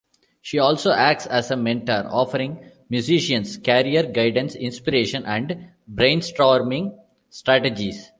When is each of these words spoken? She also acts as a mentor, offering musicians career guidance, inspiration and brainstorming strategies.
She 0.41 0.57
also 0.57 0.93
acts 0.93 1.27
as 1.27 1.51
a 1.51 1.55
mentor, 1.55 2.07
offering 2.09 2.65
musicians 2.89 3.57
career 3.59 4.01
guidance, 4.01 4.55
inspiration 4.55 5.23
and 5.27 5.73
brainstorming 5.87 6.97
strategies. 7.29 8.09